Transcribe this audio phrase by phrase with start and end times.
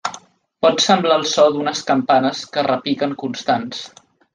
[0.65, 3.89] Pot semblar el so d’unes campanes que repiquen constants.